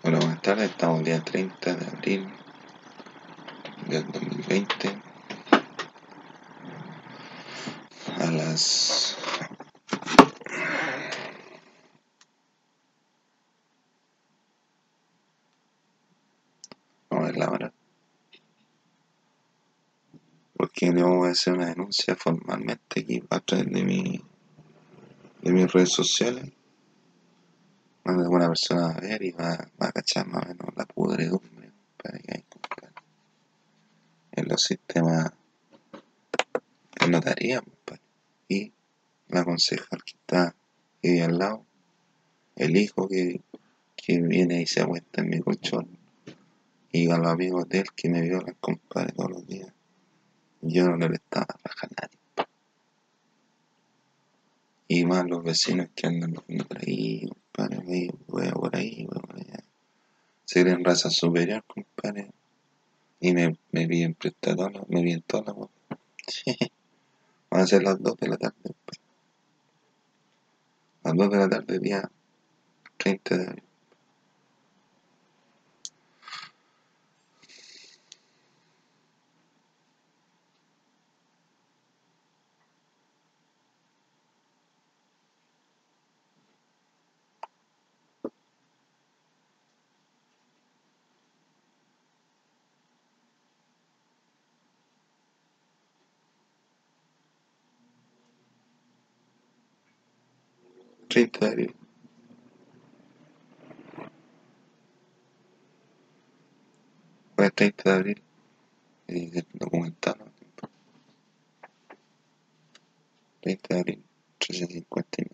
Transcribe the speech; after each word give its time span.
Hola, 0.00 0.18
buenas 0.20 0.42
tardes. 0.42 0.70
Estamos 0.70 1.00
el 1.00 1.06
día 1.06 1.24
30 1.24 1.74
de 1.74 1.86
abril 1.86 2.28
del 3.88 4.06
2020 4.12 4.96
a 8.20 8.30
las 8.30 9.16
vamos 17.10 17.24
a 17.24 17.26
ver 17.26 17.36
la 17.36 17.50
hora. 17.50 17.72
Porque 20.56 20.92
le 20.92 21.02
vamos 21.02 21.26
a 21.26 21.32
hacer 21.32 21.54
una 21.54 21.66
denuncia 21.66 22.14
formalmente 22.14 23.00
aquí 23.00 23.24
a 23.30 23.40
través 23.40 23.66
de 23.66 23.82
mi 23.82 24.24
de 25.42 25.52
mis 25.52 25.72
redes 25.72 25.90
sociales 25.90 26.52
cuando 28.08 28.24
alguna 28.24 28.48
persona 28.48 28.86
va 28.86 28.92
a 28.92 29.00
ver 29.00 29.22
y 29.22 29.32
va, 29.32 29.50
va 29.82 29.88
a 29.88 29.92
cachar 29.92 30.26
más 30.26 30.42
o 30.42 30.48
menos 30.48 30.68
la 30.74 30.86
pudredumbre 30.86 31.70
para 32.02 32.18
en 34.32 34.48
los 34.48 34.62
sistemas 34.62 35.30
de 36.98 37.08
notaría 37.08 37.60
compadre. 37.60 38.00
y 38.48 38.72
la 39.26 39.44
concejal 39.44 40.02
que 40.02 40.12
está 40.12 40.54
ahí 41.04 41.20
al 41.20 41.36
lado 41.36 41.66
el 42.56 42.78
hijo 42.78 43.06
que, 43.08 43.42
que 43.94 44.22
viene 44.22 44.62
y 44.62 44.66
se 44.66 44.80
acuesta 44.80 45.20
en 45.20 45.28
mi 45.28 45.40
colchón 45.40 45.98
y 46.90 47.10
a 47.10 47.18
los 47.18 47.26
amigos 47.26 47.68
de 47.68 47.80
él 47.80 47.88
que 47.94 48.08
me 48.08 48.22
violan 48.22 48.56
compadre 48.58 49.12
todos 49.12 49.32
los 49.32 49.46
días 49.46 49.70
yo 50.62 50.88
no 50.96 51.06
le 51.10 51.16
estaba 51.16 51.58
rajar 51.62 51.90
a 51.94 52.02
nadie 52.04 52.18
y 54.88 55.04
más 55.04 55.28
los 55.28 55.44
vecinos 55.44 55.88
que 55.94 56.06
andan 56.06 56.32
por 56.32 56.78
ahí, 56.78 57.28
compadre, 57.28 57.84
ahí, 57.86 58.10
wea 58.26 58.52
por 58.52 58.74
ahí, 58.74 59.06
wea 59.06 59.20
por 59.20 59.36
allá. 59.36 59.62
Se 60.46 60.62
creen 60.62 60.82
raza 60.82 61.10
superior, 61.10 61.62
compadre. 61.66 62.32
Y 63.20 63.34
me, 63.34 63.58
me 63.70 63.86
piden 63.86 64.14
prestado, 64.14 64.70
me 64.88 65.02
piden 65.02 65.22
toda 65.22 65.52
wea. 65.52 65.68
Van 67.50 67.60
a 67.60 67.66
ser 67.66 67.82
las 67.82 68.02
2 68.02 68.16
de 68.16 68.28
la 68.28 68.36
tarde, 68.38 68.56
compadre. 68.62 69.00
Las 71.04 71.16
2 71.16 71.30
de 71.30 71.36
la 71.36 71.48
tarde, 71.50 71.78
día 71.80 72.10
30 72.96 73.36
de 73.36 73.46
abril. 73.46 73.67
Treinta 101.08 101.46
de 101.46 101.52
abril. 101.52 101.74
Fue 107.34 107.46
el 107.46 107.52
30 107.52 107.82
de 107.82 107.96
abril 107.96 108.22
y 109.06 109.26
del 109.30 109.46
documental. 109.54 110.18
¿no? 110.18 110.68
30 113.40 113.74
de 113.74 113.80
abril, 113.80 114.04
1359. 114.40 115.30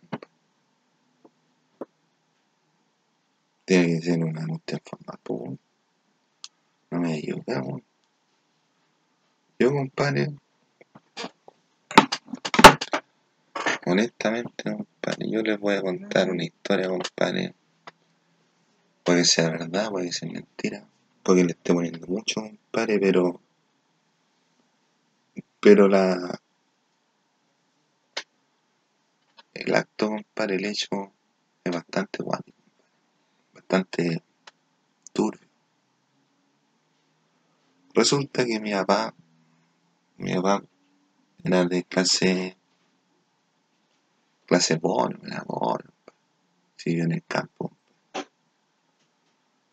Tiene 3.64 3.86
que 3.86 4.00
ser 4.03 4.22
una 4.22 4.42
angustia 4.42 4.81
formal, 4.84 5.19
pues, 5.22 5.41
weón. 5.41 5.59
No 6.91 7.00
me 7.00 7.14
ayuda, 7.14 7.62
weón. 7.62 7.83
Yo, 9.59 9.72
compadre, 9.72 10.34
honestamente, 13.94 14.65
compadre, 14.65 15.31
yo 15.31 15.41
les 15.43 15.59
voy 15.59 15.75
a 15.77 15.82
contar 15.82 16.28
una 16.31 16.44
historia, 16.44 16.88
compadre. 16.88 17.55
Puede 19.05 19.25
sea 19.25 19.50
verdad, 19.50 19.91
puede 19.91 20.06
que 20.06 20.12
sea 20.12 20.31
mentira, 20.31 20.88
puede 21.22 21.41
que 21.41 21.44
le 21.47 21.53
esté 21.53 21.72
poniendo 21.72 22.06
mucho, 22.06 22.41
compadre, 22.41 22.99
pero. 22.99 23.41
Pero 25.60 25.88
la. 25.88 26.41
El 29.54 29.75
acto, 29.75 30.09
compadre, 30.09 30.56
el 30.56 30.65
hecho 30.65 31.12
es 31.62 31.72
bastante 31.72 32.22
guapo, 32.22 32.50
bastante 33.53 34.22
turbio. 35.12 35.49
Resulta 37.94 38.44
que 38.44 38.59
mi 38.59 38.72
papá, 38.72 39.15
mi 40.16 40.34
papá 40.34 40.65
era 41.44 41.65
de 41.66 41.84
clase, 41.84 42.56
clase 44.54 44.78
pobre, 44.78 45.19
era 45.26 45.42
pobre, 45.42 45.84
si 46.76 46.91
vive 46.91 47.03
en 47.06 47.12
el 47.12 47.25
campo. 47.25 47.72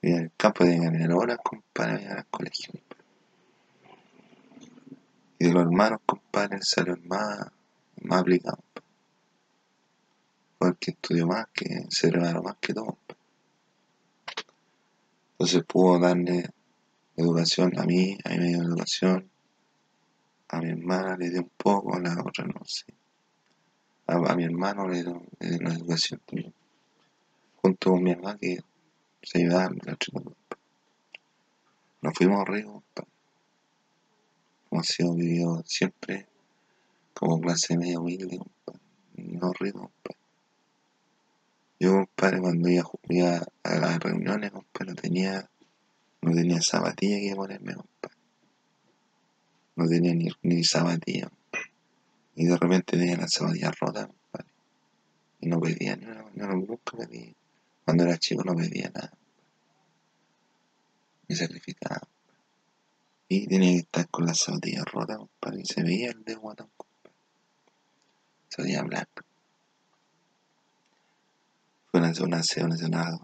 Vive 0.02 0.18
en 0.18 0.24
el 0.24 0.32
campo 0.36 0.64
de 0.64 0.76
ganar 0.76 1.12
horas, 1.12 1.38
compadre, 1.44 2.02
ir 2.02 2.10
al 2.10 2.26
colegio. 2.26 2.74
Y 5.38 5.46
de 5.46 5.54
los 5.54 5.62
hermanos, 5.62 6.00
compadre, 6.04 6.58
salió 6.62 6.96
el 6.96 7.04
más, 7.04 7.52
más 8.02 8.22
aplicado. 8.22 8.58
compadre. 8.58 8.88
Fue 10.58 10.70
el 10.70 10.76
que 10.78 10.92
estudió 10.92 11.28
más, 11.28 11.46
que 11.54 11.86
se 11.90 12.10
preparó 12.10 12.42
más 12.42 12.56
que 12.60 12.74
todo. 12.74 12.98
Entonces 15.34 15.64
pudo 15.66 16.00
darle 16.00 16.50
educación 17.16 17.78
a 17.78 17.84
mí, 17.84 18.18
a 18.24 18.30
mí 18.30 18.38
me 18.40 18.48
dio 18.48 18.64
educación, 18.64 19.30
a 20.50 20.60
mi 20.60 20.70
hermana 20.72 21.18
le 21.18 21.30
dio 21.30 21.42
un 21.42 21.52
poco, 21.56 21.96
a 21.96 22.00
la 22.00 22.20
otra 22.20 22.46
no 22.46 22.66
sé. 22.66 22.86
A, 24.12 24.36
mi 24.36 24.44
hermano 24.44 24.90
le 24.90 25.04
le 25.04 25.50
dio 25.50 25.60
una 25.62 25.74
educación. 25.74 26.20
Junto 27.62 27.92
con 27.92 28.04
mi 28.04 28.12
hermana 28.12 28.38
que 28.38 28.60
se 29.24 29.38
ayudaban 29.38 29.78
dos. 29.78 29.98
Nos 32.02 32.14
fuimos 32.14 32.46
ricos. 32.46 32.84
Hemos 34.70 34.86
sido 34.86 35.14
vividos 35.14 35.64
siempre 35.66 36.28
como 37.14 37.40
clase 37.40 37.78
media 37.78 38.02
humilde, 38.02 38.38
compadre. 38.38 38.82
No 39.16 39.54
rico. 39.54 39.92
Yo, 41.80 41.94
compadre, 41.94 42.42
cuando 42.42 42.68
iba, 42.68 42.84
iba 43.08 43.48
a 43.64 43.76
las 43.76 44.00
reuniones, 44.00 44.52
compadre, 44.52 44.90
no 44.90 44.96
tenía, 44.96 45.50
no 46.22 46.34
tenía 46.34 46.62
zapatilla 46.62 47.18
que 47.18 47.34
ponerme, 47.34 47.76
compadre. 47.76 48.18
No 49.78 49.88
tenía 49.88 50.14
ni, 50.14 50.28
ni 50.42 50.66
zapatilla. 50.66 51.32
Y 52.42 52.46
de 52.46 52.58
repente 52.58 52.98
tenía 52.98 53.18
las 53.18 53.34
zapatillas 53.34 53.80
rotas, 53.80 54.08
compadre. 54.08 54.52
Y 55.42 55.48
no 55.48 55.60
pedía 55.60 55.94
una, 55.94 56.26
no, 56.34 56.48
nunca 56.56 56.98
pedí. 56.98 57.36
Cuando 57.86 58.04
era 58.04 58.18
chico 58.18 58.44
no 58.44 58.56
pedía 58.56 58.90
nada. 58.90 59.14
Me 61.28 61.36
sacrificaba. 61.36 62.02
Y 63.28 63.46
tenía 63.46 63.74
que 63.74 63.78
estar 63.78 64.10
con 64.10 64.26
las 64.26 64.40
zapatillas 64.40 64.86
rotas, 64.86 65.18
compadre. 65.18 65.62
Y 65.62 65.66
se 65.66 65.84
veía 65.84 66.10
el 66.10 66.24
dedo 66.24 66.40
guatón. 66.40 66.72
Zapatillas 68.50 68.86
blancas. 68.86 69.26
Fue 71.92 72.00
una, 72.00 72.12
una, 72.22 72.42
una, 72.88 73.20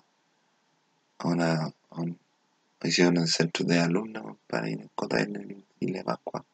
a 1.18 1.28
una, 1.28 1.54
a 1.64 1.74
un, 1.90 2.20
hicieron 2.84 3.18
un 3.18 3.28
centro 3.28 3.66
de 3.66 3.80
alumnos, 3.80 4.22
compadre, 4.22 4.74
en 4.74 4.82
el 4.82 4.90
Cotainer 4.92 5.58
y 5.80 5.88
la 5.88 6.04
Pascua. 6.04 6.46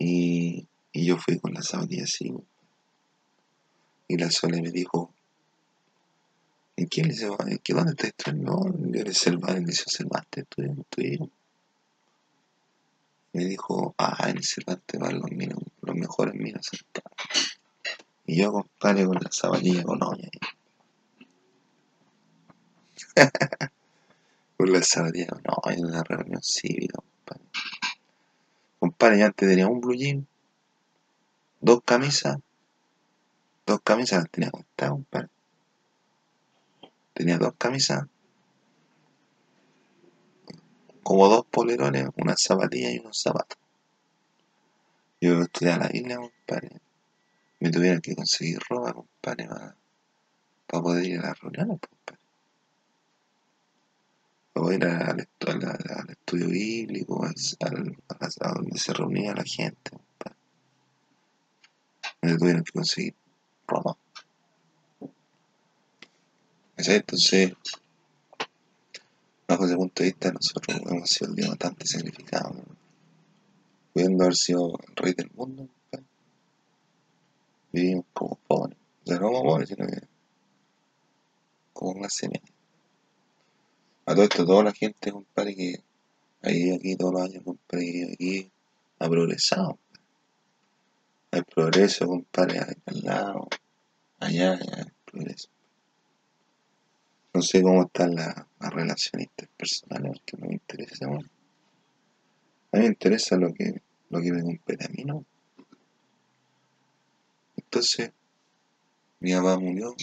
Y, 0.00 0.66
y 0.92 1.06
yo 1.06 1.16
fui 1.16 1.38
con 1.38 1.54
las 1.54 1.68
zapatillas 1.68 2.12
así. 2.12 2.32
Y 4.08 4.16
la 4.18 4.30
Sole 4.30 4.60
me 4.60 4.70
dijo, 4.70 5.12
¿en 6.76 6.86
quién 6.86 7.06
le 7.08 7.14
dice, 7.14 7.28
¿en 7.46 7.58
qué 7.58 7.72
dónde 7.72 7.92
estás 7.92 8.10
estudiando? 8.10 8.52
No, 8.52 8.92
yo 8.92 9.00
el 9.00 9.14
Cervantes, 9.14 9.58
en 9.58 9.68
el 9.68 9.74
Cervantes 9.74 10.44
estudié, 10.44 10.72
estudié. 10.78 11.18
Me 13.32 13.44
dijo, 13.46 13.94
ah, 13.96 14.28
en 14.28 14.36
el 14.36 14.44
Cervantes 14.44 15.00
van 15.00 15.18
los 15.18 15.30
los 15.80 15.96
mejores 15.96 16.34
minos 16.34 16.66
sentados. 16.66 17.12
Y 18.26 18.42
yo, 18.42 18.52
compadre, 18.52 19.06
con 19.06 19.14
la 19.14 19.30
zapatilla 19.32 19.82
con 19.82 20.02
olla. 20.02 20.28
Con 24.56 24.72
la 24.72 24.82
zapatilla 24.82 25.26
con 25.26 25.42
olla 25.46 25.76
en 25.76 25.84
una 25.86 26.04
reunión 26.04 26.40
cívica, 26.42 26.98
compadre. 26.98 27.44
Compadre, 28.78 29.18
yo 29.18 29.26
antes 29.26 29.48
tenía 29.48 29.66
un 29.66 29.80
blue 29.80 29.96
jean, 29.96 30.28
dos 31.62 31.80
camisas, 31.84 32.38
dos 33.64 33.80
camisas 33.82 34.22
las 34.22 34.30
tenía 34.30 34.50
contadas, 34.50 34.92
compadre. 34.92 35.28
Tenía 37.14 37.38
dos 37.38 37.54
camisas, 37.56 38.06
como 41.04 41.28
dos 41.28 41.46
polerones, 41.46 42.08
unas 42.16 42.42
zapatillas 42.42 42.94
y 42.94 42.98
unos 42.98 43.20
zapatos. 43.20 43.58
Yo 45.20 45.40
estudiaba 45.40 45.84
la 45.84 45.88
Biblia, 45.88 46.16
compadre. 46.16 46.80
Me 47.60 47.70
tuvieron 47.70 48.00
que 48.00 48.16
conseguir 48.16 48.58
ropa, 48.68 48.92
compadre, 48.92 49.46
para 50.66 50.82
poder 50.82 51.06
ir 51.06 51.20
a 51.20 51.28
las 51.28 51.40
reuniones, 51.40 51.78
compadre. 51.80 52.22
ir 54.74 54.84
al, 54.84 56.10
estudio 56.10 56.48
bíblico, 56.48 57.24
al, 57.24 57.96
a, 58.08 58.52
donde 58.54 58.78
se 58.78 58.92
reunía 58.92 59.32
la 59.32 59.44
gente, 59.44 59.92
donde 62.22 62.38
tuvieron 62.38 62.64
que 62.64 62.72
conseguir 62.72 63.14
ropa. 63.66 63.96
Entonces, 66.76 67.52
bajo 69.46 69.66
ese 69.66 69.76
punto 69.76 70.02
de 70.02 70.10
vista, 70.10 70.32
nosotros 70.32 70.80
hemos 70.86 71.08
sido 71.10 71.30
el 71.30 71.36
día 71.36 71.48
bastante 71.48 71.86
sacrificado. 71.86 72.54
Pudiendo 73.92 74.24
haber 74.24 74.36
sido 74.36 74.72
el 74.88 74.96
rey 74.96 75.12
del 75.12 75.30
mundo, 75.32 75.68
vivimos 77.72 78.06
como 78.12 78.36
pobres. 78.46 78.78
O 79.04 79.06
sea, 79.06 79.18
no 79.18 79.28
como 79.28 79.42
pobres, 79.42 79.68
sino 79.68 79.86
que 79.86 80.00
como 81.72 81.94
clase 81.94 82.28
media. 82.28 82.52
A 84.06 84.14
todo 84.14 84.24
esto, 84.24 84.46
toda 84.46 84.64
la 84.64 84.72
gente, 84.72 85.12
compadre, 85.12 85.54
que 85.54 85.74
hay 86.42 86.70
aquí 86.70 86.96
todos 86.96 87.12
los 87.12 87.22
años, 87.22 87.44
compadre, 87.44 88.12
aquí 88.12 88.50
ha 88.98 89.08
progresado. 89.08 89.78
Hay 91.34 91.40
progreso, 91.44 92.06
compadre, 92.06 92.60
al 92.60 93.00
lado, 93.00 93.48
allá, 94.20 94.52
allá, 94.52 94.86
progreso. 95.06 95.48
No 97.32 97.40
sé 97.40 97.62
cómo 97.62 97.84
están 97.84 98.14
las 98.14 98.34
relaciones 98.60 99.28
interpersonales, 99.28 100.20
no 100.38 100.46
me 100.46 100.52
interesa. 100.52 101.06
A 101.06 101.08
mí 101.08 101.22
me 102.72 102.84
interesa 102.84 103.36
lo 103.36 103.54
que, 103.54 103.80
lo 104.10 104.20
que 104.20 104.30
me 104.30 104.42
compete 104.42 104.84
a 104.84 104.88
mí, 104.90 105.04
¿no? 105.04 105.24
Entonces, 107.56 108.12
mi 109.20 109.32
papá 109.32 109.58
murió 109.58 109.96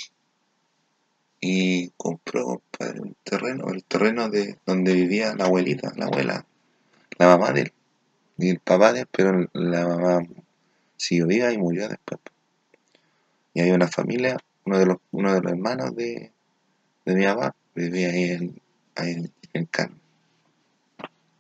y 1.42 1.90
compró, 1.90 2.46
compadre, 2.46 3.02
un 3.02 3.16
terreno, 3.24 3.70
el 3.70 3.84
terreno 3.84 4.30
de 4.30 4.58
donde 4.66 4.96
vivía 4.96 5.36
la 5.36 5.46
abuelita, 5.46 5.94
la 5.96 6.08
abuela, 6.08 6.48
la 7.20 7.28
mamá 7.28 7.52
de 7.52 7.62
él, 7.62 7.74
y 8.40 8.50
el 8.50 8.60
papá 8.60 8.94
de 8.94 9.02
él, 9.02 9.08
pero 9.12 9.48
la 9.54 9.88
mamá 9.88 10.22
siguió 11.00 11.28
viva 11.28 11.52
y 11.52 11.58
murió 11.58 11.88
después. 11.88 12.20
Y 13.54 13.62
hay 13.62 13.72
una 13.72 13.88
familia, 13.88 14.38
uno 14.66 14.78
de 14.78 14.86
los, 14.86 14.98
uno 15.12 15.34
de 15.34 15.42
los 15.42 15.52
hermanos 15.52 15.96
de, 15.96 16.32
de 17.06 17.16
mi 17.16 17.26
papá 17.26 17.56
vivía 17.74 18.10
ahí 18.10 18.24
en, 18.32 18.62
ahí 18.96 19.32
en 19.54 19.66
Carmen. 19.66 20.00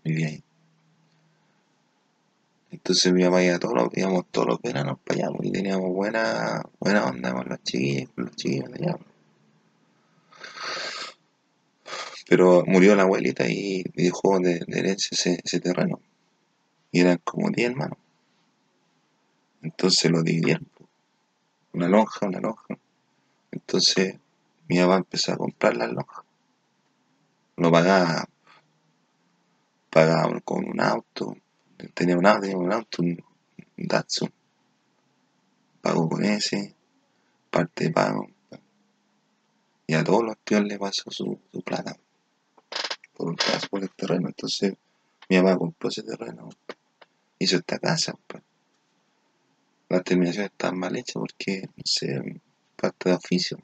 Vivía 0.03 0.27
ahí. 0.29 0.43
Entonces 2.71 3.11
mi 3.11 3.23
papá 3.23 3.43
iba 3.43 3.59
todos 3.59 3.75
los, 3.75 4.25
todos 4.31 4.47
los 4.47 4.61
veranos 4.61 4.99
para 5.03 5.27
allá, 5.27 5.37
y 5.41 5.51
teníamos 5.51 5.91
buena, 5.93 6.61
buena 6.79 7.05
onda 7.05 7.33
con 7.33 7.49
los 7.49 7.63
chiquillos, 7.63 8.09
con 8.11 8.25
los 8.25 8.35
chiquillos 8.35 8.71
de 8.71 8.85
allá. 8.85 8.97
Pero 12.27 12.63
murió 12.67 12.95
la 12.95 13.03
abuelita 13.03 13.49
y 13.49 13.83
dejó 13.95 14.39
de, 14.39 14.63
herencia 14.67 15.33
ese, 15.43 15.59
terreno. 15.59 15.99
Y 16.91 17.01
eran 17.01 17.19
como 17.23 17.49
10 17.49 17.71
hermanos. 17.71 17.97
Entonces 19.61 20.11
lo 20.11 20.21
dividieron. 20.21 20.67
Una 21.73 21.87
lonja, 21.87 22.27
una 22.27 22.39
lonja. 22.39 22.77
Entonces 23.51 24.17
mi 24.67 24.77
papá 24.77 24.97
empezó 24.97 25.33
a 25.33 25.37
comprar 25.37 25.77
las 25.77 25.91
lonjas. 25.91 26.25
Lo 27.57 27.71
pagaba, 27.71 28.27
pagaba 29.89 30.39
con 30.41 30.65
un 30.65 30.79
auto. 30.79 31.35
Tenía 31.93 32.17
un 32.17 32.25
auto, 32.25 32.41
tenía 32.41 32.57
un 32.57 32.71
auto, 32.71 33.01
un 33.01 33.23
Datsun. 33.77 34.31
Pagó 35.81 36.09
con 36.09 36.23
ese, 36.23 36.75
parte 37.49 37.85
de 37.85 37.91
pago. 37.91 38.27
Y 39.87 39.93
a 39.95 40.03
todos 40.03 40.23
los 40.23 40.37
tíos 40.39 40.63
le 40.63 40.77
pasó 40.77 41.09
su, 41.09 41.39
su 41.51 41.61
plata 41.61 41.97
por 43.19 43.27
un 43.27 43.35
caso 43.35 43.67
por 43.69 43.83
el 43.83 43.89
terreno. 43.89 44.29
Entonces 44.29 44.75
mi 45.27 45.37
mamá 45.37 45.57
compró 45.57 45.89
ese 45.89 46.03
terreno, 46.03 46.49
hizo 47.37 47.57
esta 47.57 47.77
casa. 47.77 48.15
Pues. 49.89 49.99
La 49.99 50.03
terminación 50.03 50.45
está 50.45 50.71
mal 50.71 50.95
hecha 50.95 51.19
porque, 51.19 51.63
no 51.75 51.83
sé, 51.83 52.41
falta 52.77 53.09
de 53.09 53.15
oficio. 53.15 53.57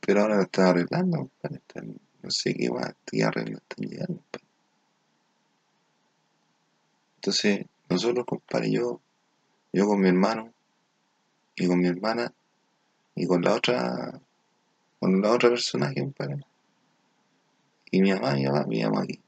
Pero 0.00 0.22
ahora 0.22 0.36
la 0.36 0.42
están 0.44 0.68
arreglando, 0.68 1.30
no 2.22 2.30
sé 2.30 2.54
qué 2.54 2.70
más 2.70 2.94
qué 3.04 3.24
arreglo 3.24 3.58
están 3.58 3.86
llegando. 3.86 4.22
Pues. 4.30 4.44
Entonces, 7.16 7.66
nosotros, 7.88 8.24
compadre, 8.24 8.70
yo, 8.70 9.00
yo 9.72 9.86
con 9.86 10.00
mi 10.00 10.08
hermano 10.08 10.54
y 11.56 11.66
con 11.66 11.80
mi 11.80 11.88
hermana 11.88 12.32
y 13.14 13.26
con 13.26 13.42
la 13.42 13.54
otra, 13.54 14.20
con 15.00 15.20
la 15.20 15.32
otra 15.32 15.50
personaje, 15.50 16.00
compadre, 16.00 16.46
y 17.90 18.00
mi 18.00 18.12
mamá, 18.12 18.34
mi 18.34 18.46
mamá, 18.46 18.64
mi 18.66 18.82
mamá 18.82 19.02
aquí. 19.02 19.20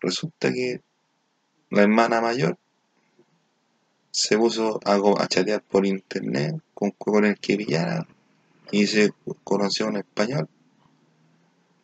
Resulta 0.00 0.52
que 0.52 0.82
la 1.70 1.82
hermana 1.82 2.20
mayor 2.20 2.58
se 4.14 4.38
puso 4.38 4.78
a, 4.84 5.26
chatear 5.26 5.60
por 5.60 5.84
internet 5.84 6.54
con, 6.72 6.92
con 6.92 7.24
el 7.24 7.36
que 7.40 7.56
pillara 7.56 8.06
y 8.70 8.86
se 8.86 9.12
conoció 9.42 9.88
en 9.88 9.96
español 9.96 10.48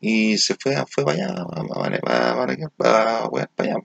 y 0.00 0.38
se 0.38 0.55
fue, 0.55 0.77
fue 0.88 1.05
para 1.05 1.25
allá, 1.25 1.44
para, 1.69 1.99
para, 2.00 3.27
para, 3.27 3.50
allá. 3.56 3.77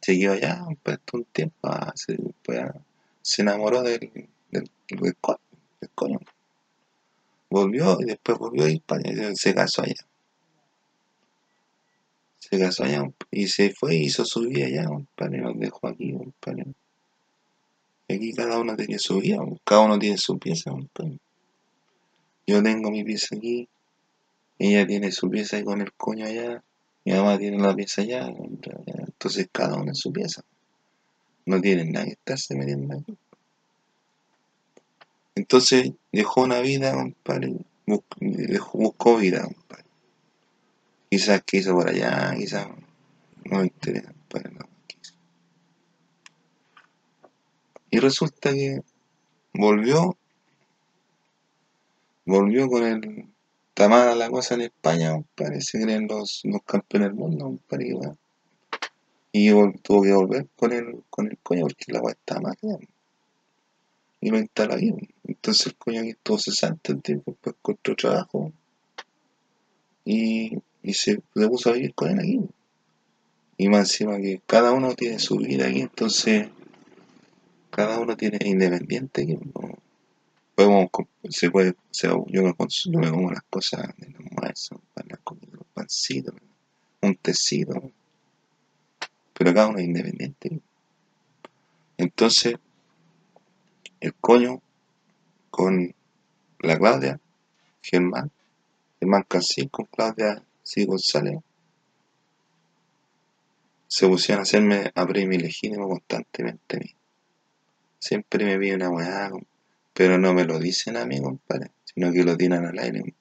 Quedó 0.00 0.32
allá, 0.32 0.64
pues, 0.82 0.98
un 1.12 1.24
tiempo, 1.24 1.56
ah, 1.64 1.92
se, 1.94 2.16
se 3.20 3.42
enamoró 3.42 3.82
del, 3.82 4.30
del, 4.50 4.70
del, 4.88 5.16
coño 5.94 6.18
volvió 7.50 7.98
y 8.00 8.06
después 8.06 8.38
volvió 8.38 8.64
a 8.64 8.70
España 8.70 9.12
y 9.12 9.36
se 9.36 9.54
casó 9.54 9.82
allá. 9.82 9.94
Se 12.38 12.58
casó 12.58 12.84
allá 12.84 13.02
y 13.30 13.48
se 13.48 13.70
fue 13.74 13.96
y 13.96 14.04
hizo 14.06 14.24
su 14.24 14.40
vida 14.40 14.64
allá, 14.64 14.86
compadre, 14.86 15.38
nos 15.42 15.58
dejó 15.58 15.88
aquí, 15.88 16.12
compadre. 16.14 16.64
Aquí 18.08 18.32
cada 18.32 18.60
uno 18.60 18.76
tiene 18.76 18.98
su 19.00 19.18
vida, 19.18 19.38
cada 19.64 19.80
uno 19.80 19.98
tiene 19.98 20.16
su 20.16 20.38
pieza. 20.38 20.70
Yo 22.46 22.62
tengo 22.62 22.90
mi 22.90 23.02
pieza 23.02 23.34
aquí, 23.34 23.68
ella 24.58 24.86
tiene 24.86 25.10
su 25.10 25.28
pieza 25.28 25.62
con 25.64 25.80
el 25.80 25.92
coño 25.92 26.24
allá, 26.24 26.62
mi 27.04 27.12
mamá 27.12 27.36
tiene 27.36 27.58
la 27.58 27.74
pieza 27.74 28.02
allá, 28.02 28.28
entonces 28.28 29.48
cada 29.50 29.74
uno 29.74 29.88
en 29.88 29.96
su 29.96 30.12
pieza. 30.12 30.44
No 31.46 31.60
tienen 31.60 31.90
nada 31.90 32.06
que 32.06 32.12
estarse 32.12 32.54
metiendo 32.54 32.94
aquí. 32.94 33.16
Entonces 35.34 35.92
dejó 36.12 36.42
una 36.42 36.60
vida, 36.60 36.94
compadre, 36.94 37.54
buscó 37.86 39.16
vida, 39.16 39.42
compadre. 39.42 39.84
Quizás 41.10 41.42
quiso 41.42 41.74
por 41.74 41.88
allá, 41.88 42.34
quizás 42.36 42.68
no 43.44 43.58
me 43.58 43.64
interesa, 43.64 44.12
compadre, 44.12 44.50
no 44.52 44.75
Y 47.96 47.98
resulta 47.98 48.52
que 48.52 48.82
volvió, 49.54 50.18
volvió 52.26 52.68
con 52.68 52.84
el 52.84 53.26
tamada 53.72 54.14
la 54.14 54.28
cosa 54.28 54.54
en 54.56 54.60
España, 54.60 55.12
compadre, 55.12 55.62
se 55.62 55.80
creen 55.80 56.06
los, 56.06 56.42
los 56.44 56.60
campeones 56.62 57.08
del 57.08 57.16
mundo, 57.16 57.46
compadre, 57.46 57.94
y 59.32 59.50
tuvo 59.80 60.02
que 60.02 60.12
volver 60.12 60.46
con 60.56 60.74
el, 60.74 61.04
con 61.08 61.28
el 61.28 61.38
coño 61.38 61.62
porque 61.62 61.90
la 61.90 62.00
agua 62.00 62.12
está 62.12 62.38
más 62.38 62.56
grande 62.60 62.86
y 64.20 64.28
lo 64.28 64.38
instala 64.40 64.74
ahí. 64.74 64.92
Entonces 65.24 65.68
el 65.68 65.76
coño 65.76 66.00
aquí 66.00 66.10
estuvo 66.10 66.38
cesante 66.38 66.92
el 66.92 67.00
tiempo, 67.00 67.30
después 67.30 67.56
encontró 67.56 67.96
trabajo 67.96 68.52
y, 70.04 70.58
y 70.82 70.92
se 70.92 71.22
le 71.32 71.48
puso 71.48 71.70
a 71.70 71.72
vivir 71.72 71.94
con 71.94 72.10
él 72.10 72.18
aquí. 72.18 72.40
Y 73.56 73.70
más 73.70 73.90
encima 73.90 74.18
que 74.18 74.42
cada 74.46 74.72
uno 74.72 74.94
tiene 74.94 75.18
su 75.18 75.38
vida 75.38 75.66
aquí, 75.66 75.80
entonces 75.80 76.50
cada 77.76 77.98
uno 77.98 78.16
tiene 78.16 78.38
independiente 78.42 79.22
aquí. 79.22 79.38
Podemos, 80.54 80.88
se 81.28 81.50
puede, 81.50 81.72
o 81.72 81.74
sea, 81.90 82.12
yo 82.28 82.42
me, 82.42 82.54
yo 82.86 82.98
me 82.98 83.10
como 83.10 83.30
las 83.30 83.42
cosas 83.50 83.94
de 83.98 84.08
los 84.08 84.20
almuerzo, 84.20 84.80
para 84.94 85.18
comida, 85.18 85.58
un 85.58 85.66
pancito, 85.74 86.34
un 87.02 87.14
tecito, 87.16 87.92
pero 89.34 89.52
cada 89.52 89.68
uno 89.68 89.78
es 89.78 89.84
independiente. 89.84 90.58
Entonces, 91.98 92.54
el 94.00 94.14
coño 94.14 94.62
con 95.50 95.94
la 96.60 96.78
Claudia, 96.78 97.20
Germán, 97.82 98.30
Germán 98.98 99.24
Casí 99.28 99.68
con 99.68 99.84
Claudia 99.84 100.42
C. 100.62 100.86
González, 100.86 101.40
se 103.86 104.08
pusieron 104.08 104.40
a 104.40 104.42
hacerme 104.44 104.90
a 104.94 105.06
premio 105.06 105.38
legítimo 105.38 105.86
constantemente 105.86 106.76
a 106.78 106.80
mí. 106.80 106.96
Siempre 107.98 108.44
me 108.44 108.58
piden 108.58 108.82
una 108.82 108.90
weá, 108.90 109.30
pero 109.92 110.18
no 110.18 110.34
me 110.34 110.44
lo 110.44 110.58
dicen 110.58 110.96
a 110.96 111.06
mí, 111.06 111.20
compadre, 111.20 111.70
sino 111.84 112.12
que 112.12 112.22
lo 112.22 112.36
tiran 112.36 112.66
al 112.66 112.78
aire. 112.78 113.14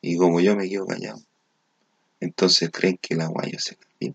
Y 0.00 0.16
como 0.16 0.40
yo 0.40 0.56
me 0.56 0.68
quedo 0.68 0.86
callado, 0.86 1.20
entonces 2.20 2.70
creen 2.70 2.98
que 3.00 3.14
la 3.14 3.28
weá 3.28 3.58
se 3.58 3.76
cambió. 3.76 4.14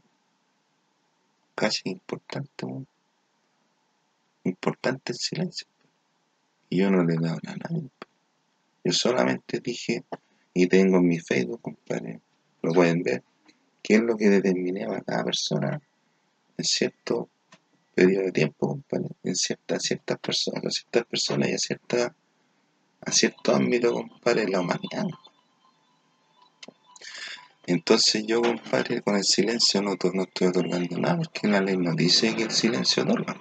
Casi 1.56 1.90
importante, 1.90 2.66
Importante 4.44 5.12
el 5.12 5.18
silencio. 5.18 5.68
Y 6.70 6.78
yo 6.78 6.92
no 6.92 7.04
le 7.04 7.16
he 7.16 7.18
dado 7.18 7.40
a 7.48 7.56
nadie. 7.56 7.90
Yo 8.84 8.92
solamente 8.92 9.60
dije 9.60 10.04
Y 10.54 10.68
tengo 10.68 10.98
en 10.98 11.08
mi 11.08 11.20
Facebook, 11.20 11.62
compadre, 11.62 12.22
lo 12.62 12.74
pueden 12.74 13.02
ver, 13.04 13.24
qué 13.82 13.96
es 13.96 14.02
lo 14.02 14.16
que 14.16 14.30
determinaba 14.30 15.02
cada 15.02 15.24
persona 15.24 15.82
en 16.58 16.66
cierto 16.66 17.30
periodo 17.96 18.26
de 18.26 18.32
tiempo, 18.32 18.68
compadre, 18.68 19.08
en 19.24 19.36
ciertas, 19.36 19.82
ciertas 19.82 20.20
personas, 20.20 20.66
a 20.66 20.70
ciertas 20.70 21.06
personas 21.06 21.50
y 21.50 21.54
a 21.54 21.58
cierta, 21.58 22.16
a 23.02 23.12
cierto 23.12 23.56
ámbito, 23.56 23.94
compadre, 23.94 24.48
la 24.48 24.60
humanidad. 24.60 25.06
Entonces 27.68 28.26
yo, 28.28 28.42
compadre, 28.42 29.02
con 29.02 29.16
el 29.16 29.24
silencio 29.24 29.82
no, 29.82 29.94
estoy 29.94 30.48
otorgando 30.48 31.00
nada, 31.00 31.18
porque 31.18 31.48
la 31.48 31.62
ley 31.62 31.78
no 31.78 31.96
dice 31.96 32.36
que 32.36 32.44
el 32.44 32.52
silencio 32.52 33.04
otorga. 33.04 33.36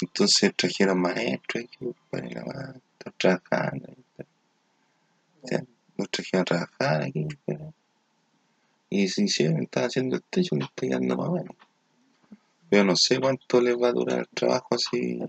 Entonces 0.00 0.54
trajeron 0.56 1.00
maestros 1.00 1.64
aquí, 1.64 1.76
compadre, 1.84 2.30
la 2.30 2.44
madre, 2.44 2.80
trabajando. 3.18 3.88
Los 5.96 6.10
trajeron 6.10 6.40
a 6.40 6.44
trabajar 6.44 7.02
aquí. 7.02 7.26
Y 8.88 9.08
si 9.08 9.24
hicieron, 9.24 9.62
están 9.62 9.84
haciendo 9.84 10.16
el 10.16 10.22
techo, 10.22 10.56
le 10.56 10.64
estoy 10.64 10.88
dando 10.88 11.16
más 11.16 11.28
o 11.28 11.69
Pero 12.70 12.84
no 12.84 12.96
sé 12.96 13.20
cuánto 13.20 13.60
les 13.60 13.76
va 13.76 13.88
a 13.88 13.92
durar 13.92 14.20
el 14.20 14.28
trabajo 14.28 14.68
así, 14.70 15.20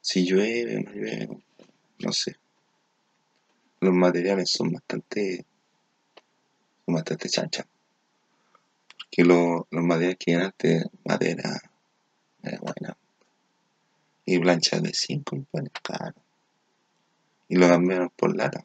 si 0.00 0.24
llueve 0.24 0.78
o 0.78 0.80
no 0.80 0.90
llueve, 0.92 1.28
no 2.00 2.12
sé. 2.12 2.36
Los 3.80 3.94
materiales 3.94 4.50
son 4.50 4.72
bastante 4.72 5.44
son 6.84 6.94
bastante 6.96 7.28
chanchas 7.28 7.66
porque 9.14 9.24
lo, 9.24 9.68
los 9.70 9.84
materiales 9.84 10.18
que 10.58 10.68
de 10.68 10.90
madera 11.04 11.60
era 12.42 12.58
buena 12.58 12.96
y 14.24 14.38
planchas 14.40 14.82
de 14.82 14.92
zinc 14.92 15.24
compadre 15.28 15.70
claro 15.82 16.14
y 17.48 17.56
lo 17.56 17.68
cambiaron 17.68 18.10
por 18.16 18.34
lata 18.34 18.64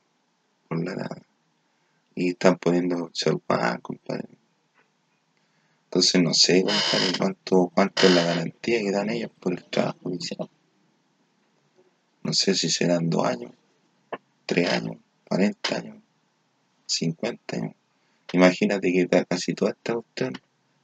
por 0.69 0.83
lata. 0.85 1.21
Y 2.15 2.29
están 2.29 2.57
poniendo 2.57 3.09
chalpán 3.11 3.81
compadre 3.81 4.38
entonces 5.89 6.21
no 6.21 6.33
sé 6.33 6.61
compadre 6.61 7.17
cuánto 7.17 7.71
cuánto 7.73 8.07
es 8.07 8.13
la 8.13 8.23
garantía 8.23 8.79
que 8.79 8.91
dan 8.91 9.09
ellos 9.09 9.31
por 9.39 9.53
el 9.53 9.63
trabajo 9.65 10.09
que 10.09 10.15
hicieron 10.15 10.49
no 12.23 12.33
sé 12.33 12.55
si 12.55 12.69
serán 12.69 13.09
dos 13.09 13.25
años 13.25 13.51
tres 14.45 14.71
años 14.71 14.97
40 15.29 15.75
años, 15.75 15.97
50 16.87 17.55
años. 17.55 17.75
Imagínate 18.33 18.91
que 18.91 19.25
casi 19.29 19.53
toda 19.53 19.71
esta 19.71 19.93
cuestión 19.93 20.33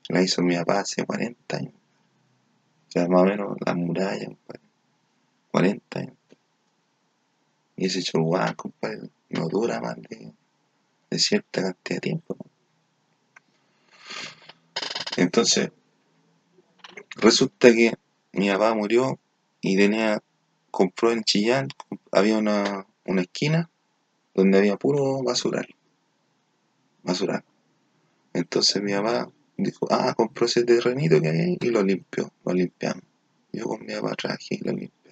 la 0.09 0.21
hizo 0.21 0.43
mi 0.43 0.55
papá 0.55 0.81
hace 0.81 1.03
40 1.03 1.57
años. 1.57 1.73
O 1.73 2.91
sea, 2.91 3.07
más 3.07 3.23
o 3.23 3.25
menos 3.25 3.57
las 3.65 3.75
murallas, 3.75 4.27
compadre. 4.27 4.61
40 5.51 5.99
años. 5.99 6.15
Y 7.75 7.85
ese 7.87 8.03
chorguán, 8.03 8.53
compadre, 8.53 9.09
no 9.29 9.47
dura 9.47 9.81
más 9.81 9.97
de, 10.09 10.31
cierta 11.17 11.63
cantidad 11.63 11.97
de 11.97 12.01
tiempo. 12.01 12.37
Entonces, 15.17 15.71
resulta 17.15 17.71
que 17.71 17.93
mi 18.33 18.49
papá 18.49 18.73
murió 18.73 19.19
y 19.61 19.77
tenía, 19.77 20.21
compró 20.71 21.11
en 21.11 21.23
Chillán, 21.23 21.69
había 22.11 22.37
una, 22.37 22.85
una 23.05 23.21
esquina 23.21 23.69
donde 24.33 24.57
había 24.57 24.75
puro 24.75 25.23
basural. 25.23 25.67
Basural. 27.03 27.43
Entonces 28.33 28.83
mi 28.83 28.91
mamá 28.91 29.31
dijo, 29.55 29.87
ah, 29.89 30.13
compró 30.15 30.45
ese 30.45 30.65
terrenito 30.65 31.21
que 31.21 31.29
hay 31.29 31.57
y 31.61 31.69
lo 31.69 31.81
limpió, 31.81 32.31
lo 32.43 32.53
limpiamos. 32.53 33.03
Yo 33.53 33.63
con 33.65 33.85
mi 33.85 33.93
papá 33.93 34.13
traje 34.15 34.55
y 34.55 34.57
lo 34.57 34.73
limpió. 34.73 35.11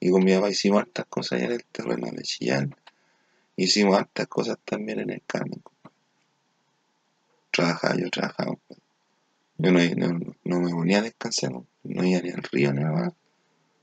Y 0.00 0.10
con 0.10 0.24
mi 0.24 0.34
papá 0.34 0.48
hicimos 0.48 0.80
hartas 0.80 1.04
cosas 1.06 1.42
en 1.42 1.52
el 1.52 1.64
terreno 1.66 2.08
de 2.10 2.22
Chillán. 2.22 2.74
Hicimos 3.56 3.98
hartas 3.98 4.26
cosas 4.28 4.56
también 4.64 5.00
en 5.00 5.10
el 5.10 5.22
Carmen. 5.26 5.62
Trabajaba, 7.56 7.96
yo 7.96 8.10
trabajaba. 8.10 8.54
Yo 9.56 9.72
no, 9.72 9.80
no, 10.44 10.60
me 10.60 10.70
ponía 10.70 10.98
a 10.98 11.02
descansar, 11.02 11.52
no, 11.52 11.64
iba 11.84 12.20
ni 12.20 12.28
al 12.28 12.42
río 12.42 12.70
ni 12.74 12.82
nada. 12.82 13.14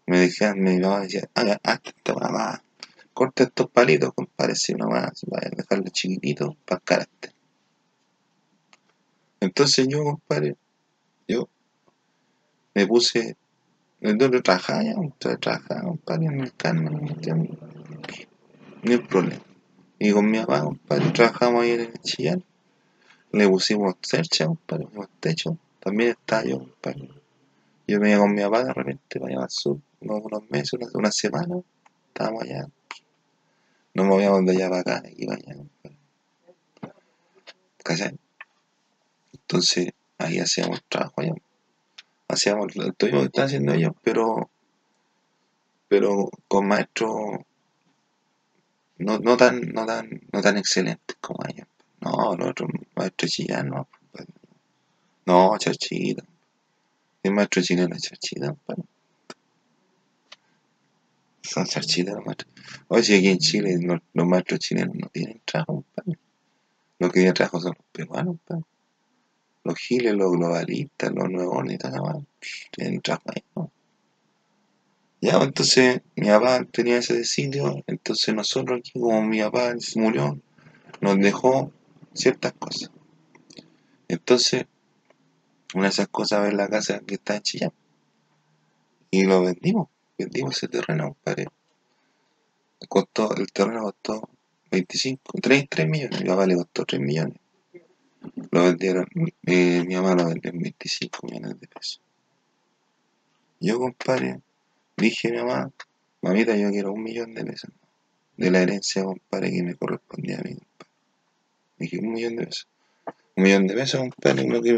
Me 0.05 0.19
dejaban, 0.19 0.61
mi 0.61 0.77
mamá 0.79 0.99
decía, 0.99 1.27
haga, 1.33 1.59
esta 1.63 2.13
mamá 2.13 2.63
corta 3.13 3.45
estos 3.45 3.71
palitos, 3.71 4.13
compadre, 4.13 4.55
si 4.55 4.73
uno 4.73 4.89
más, 4.89 5.23
vaya 5.25 5.47
a 5.47 5.55
dejarlo 5.55 5.85
chiquitito 5.91 6.55
para 6.67 6.81
carácter. 6.81 7.33
Entonces 9.39 9.87
yo, 9.87 10.03
compadre, 10.03 10.55
yo 11.27 11.49
me 12.75 12.85
puse, 12.85 13.35
donde 13.99 14.39
trabajaba 14.43 14.83
ya, 14.83 14.93
trabajaba, 15.39 15.81
compadre, 15.81 16.25
en 16.27 16.41
el 16.41 16.53
carne, 16.53 16.91
ni 18.83 18.93
el 18.93 19.07
problema. 19.07 19.41
Y 19.97 20.11
con 20.11 20.29
mi 20.29 20.37
papá, 20.41 20.61
compadre, 20.61 21.09
trabajamos 21.09 21.63
ahí 21.63 21.71
en 21.71 21.81
el 21.81 22.01
chillán, 22.03 22.43
le 23.33 23.49
pusimos 23.49 23.95
cercha, 24.01 24.45
compadre, 24.45 24.85
pusimos 24.85 25.09
techo, 25.19 25.57
también 25.79 26.11
estaba 26.11 26.45
yo, 26.45 26.59
compadre. 26.59 27.09
Yo 27.87 27.99
me 27.99 28.11
iba 28.11 28.19
con 28.19 28.33
mi 28.33 28.41
papá 28.41 28.63
de 28.63 28.73
repente 28.73 29.19
para 29.19 29.33
allá 29.33 29.43
al 29.43 29.49
sur, 29.49 29.77
unos, 29.99 30.49
meses, 30.49 30.73
una, 30.73 30.87
una 30.93 31.11
semana, 31.11 31.57
estábamos 32.09 32.43
allá 32.43 32.67
no 33.93 34.05
movíamos 34.05 34.45
de 34.45 34.53
allá 34.53 34.69
para 34.69 34.81
acá, 34.81 35.03
aquí 35.05 35.25
para 35.25 35.37
allá. 35.37 35.63
¿Cachai? 37.83 38.17
Entonces, 39.33 39.91
ahí 40.17 40.39
hacíamos 40.39 40.83
trabajo 40.89 41.13
allá. 41.17 41.33
Hacíamos 42.27 42.75
lo 42.75 42.91
que 42.93 43.23
están 43.25 43.45
haciendo 43.45 43.73
ellos, 43.73 43.93
pero 44.03 44.49
pero 45.87 46.31
con 46.47 46.67
maestros 46.67 47.41
no, 48.97 49.19
no 49.19 49.37
tan 49.37 49.61
no 49.73 49.85
tan 49.85 50.09
no 50.31 50.41
tan 50.41 50.57
excelentes 50.57 51.17
como 51.21 51.45
ellos. 51.47 51.67
No, 52.03 52.35
los 52.35 52.49
otros 52.49 52.69
maestros 52.95 53.31
chilenos. 53.31 53.87
Pues, 54.11 54.25
no, 55.25 55.57
charchita. 55.57 56.23
El 57.23 57.31
maestro 57.31 57.61
chileno 57.61 57.95
es 57.95 58.01
charchita. 58.01 58.53
Pues. 58.65 58.79
Son 61.41 61.65
charchitas 61.65 62.15
los 62.15 62.25
maestros. 62.25 62.51
Oye, 62.89 63.03
si 63.03 63.15
aquí 63.15 63.27
en 63.29 63.37
Chile 63.37 63.79
los, 63.81 64.27
maestros 64.27 64.59
chilenos 64.59 64.95
no 64.95 65.07
tienen 65.07 65.41
trabajo, 65.45 65.83
padre. 65.95 66.17
Los 66.99 67.11
que 67.11 67.19
tienen 67.19 67.33
trabajo 67.33 67.61
son 67.61 67.73
los 67.77 67.85
peruanos. 67.91 68.37
Los 69.63 69.77
giles, 69.77 70.13
los 70.13 70.31
globalistas, 70.33 71.11
los 71.13 71.29
nuevos 71.29 71.63
y 71.71 71.77
tienen 72.71 73.01
trabajo 73.01 73.29
ahí. 73.33 73.43
Ya, 75.21 75.37
pues, 75.37 75.47
entonces 75.47 76.01
mi 76.17 76.27
papá 76.27 76.65
tenía 76.65 76.97
ese 76.97 77.23
sitio, 77.23 77.81
entonces 77.87 78.35
nosotros 78.35 78.79
aquí, 78.79 78.99
como 78.99 79.21
mi 79.21 79.39
papá 79.41 79.73
murió, 79.95 80.37
nos 80.99 81.17
dejó 81.19 81.71
ciertas 82.13 82.53
cosas. 82.53 82.91
Entonces, 84.07 84.65
una 85.73 85.83
de 85.83 85.89
esas 85.89 86.07
cosas 86.07 86.47
es 86.47 86.53
la 86.53 86.67
casa 86.67 86.99
que 86.99 87.15
está 87.15 87.35
en 87.35 87.41
Chillán. 87.41 87.73
Y 89.11 89.25
lo 89.25 89.41
vendimos 89.41 89.87
vendimos 90.17 90.57
ese 90.57 90.67
terreno, 90.67 91.05
compadre. 91.05 91.47
Costó, 92.87 93.35
el 93.35 93.51
terreno 93.51 93.83
costó 93.83 94.29
25, 94.71 95.39
3, 95.41 95.67
millones. 95.87 96.21
Mi 96.21 96.27
papá 96.27 96.45
le 96.45 96.55
costó 96.55 96.85
3 96.85 97.01
millones. 97.01 97.37
Lo 98.51 98.63
vendieron, 98.63 99.05
eh, 99.45 99.83
mi 99.85 99.95
mamá 99.95 100.15
lo 100.15 100.27
vendió 100.27 100.51
en 100.51 100.59
25 100.59 101.27
millones 101.27 101.59
de 101.59 101.67
pesos. 101.67 102.01
Yo, 103.59 103.79
compadre, 103.79 104.41
dije 104.97 105.29
a 105.29 105.31
mi 105.31 105.37
mamá, 105.37 105.71
mamita, 106.21 106.55
yo 106.55 106.69
quiero 106.69 106.91
un 106.91 107.03
millón 107.03 107.33
de 107.33 107.45
pesos. 107.45 107.71
De 108.37 108.51
la 108.51 108.61
herencia, 108.61 109.03
compadre, 109.03 109.51
que 109.51 109.63
me 109.63 109.75
correspondía 109.75 110.39
a 110.39 110.41
mí, 110.41 110.57
un 111.99 112.13
millón 112.13 112.35
de 112.35 112.45
pesos. 112.47 112.67
Un 113.35 113.43
millón 113.43 113.67
de 113.67 113.73
pesos, 113.75 113.99
compadre, 114.01 114.47
lo 114.47 114.61
que 114.61 114.77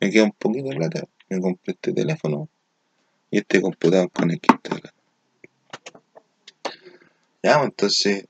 me 0.00 0.10
queda 0.10 0.24
un 0.24 0.32
poquito 0.32 0.68
de 0.68 0.76
plata. 0.76 1.02
Me 1.28 1.40
compré 1.40 1.72
este 1.72 1.92
teléfono, 1.92 2.48
y 3.30 3.38
este 3.38 3.60
computador 3.60 4.10
con 4.10 4.30
el 4.30 4.40
acá. 4.70 4.92
Ya, 7.42 7.58
pues, 7.58 7.64
entonces, 7.64 8.26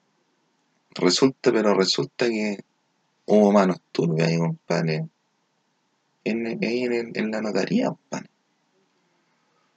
resulta, 0.95 1.53
pero 1.53 1.75
resulta 1.75 2.29
que 2.29 2.59
hubo 3.27 3.53
manos 3.53 3.79
turbias 3.93 4.29
ahí, 4.29 4.39
compadre, 4.39 5.07
en, 6.25 6.47
en, 6.63 7.13
en, 7.15 7.31
la 7.31 7.41
notaría, 7.41 7.89
compadre. 7.89 8.31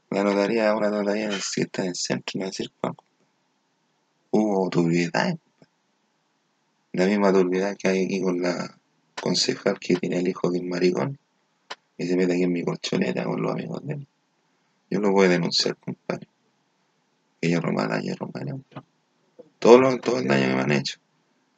La 0.09 0.23
notaría, 0.23 0.75
una 0.75 0.89
notaría 0.89 1.27
el, 1.27 1.35
está 1.35 1.83
en 1.83 1.89
el 1.89 1.95
centro, 1.95 2.39
no 2.39 2.45
decir. 2.47 2.71
Hubo 4.31 4.69
turbiedad, 4.69 5.37
la 6.93 7.05
misma 7.05 7.31
turbiedad 7.31 7.77
que 7.77 7.87
hay 7.87 8.05
aquí 8.05 8.21
con 8.21 8.41
la 8.41 8.77
concejal 9.21 9.79
que 9.79 9.95
tiene 9.95 10.19
el 10.19 10.27
hijo 10.27 10.49
de 10.49 10.59
un 10.59 10.69
maricón 10.69 11.19
y 11.97 12.07
se 12.07 12.15
mete 12.15 12.33
aquí 12.33 12.43
en 12.43 12.53
mi 12.53 12.63
colchoneta 12.63 13.25
con 13.25 13.41
los 13.41 13.51
amigos 13.51 13.85
de 13.85 13.93
él. 13.93 14.07
Yo 14.89 14.99
lo 14.99 15.11
voy 15.11 15.27
a 15.27 15.29
denunciar, 15.29 15.75
compadre. 15.77 16.27
Ella 17.41 17.59
romana, 17.59 17.99
ella 17.99 18.15
romana. 18.15 18.57
Todo, 19.59 19.99
todo 19.99 20.19
el 20.19 20.27
daño 20.27 20.47
que 20.47 20.55
me 20.55 20.61
han 20.61 20.71
hecho. 20.71 20.99